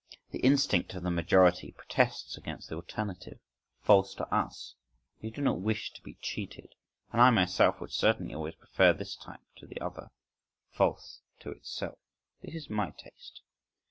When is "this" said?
8.93-9.15, 12.41-12.55